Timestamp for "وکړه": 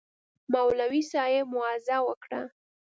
2.07-2.41